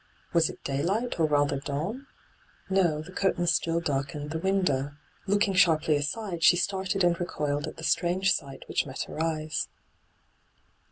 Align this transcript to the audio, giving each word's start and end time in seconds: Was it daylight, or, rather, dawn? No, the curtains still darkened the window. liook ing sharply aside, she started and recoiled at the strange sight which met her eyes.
Was 0.33 0.49
it 0.49 0.63
daylight, 0.63 1.19
or, 1.19 1.27
rather, 1.27 1.59
dawn? 1.59 2.07
No, 2.71 3.03
the 3.03 3.11
curtains 3.11 3.53
still 3.53 3.79
darkened 3.79 4.31
the 4.31 4.39
window. 4.39 4.93
liook 5.27 5.47
ing 5.47 5.53
sharply 5.53 5.95
aside, 5.95 6.41
she 6.41 6.55
started 6.57 7.03
and 7.03 7.19
recoiled 7.19 7.67
at 7.67 7.77
the 7.77 7.83
strange 7.83 8.31
sight 8.33 8.67
which 8.67 8.87
met 8.87 9.03
her 9.03 9.21
eyes. 9.21 9.67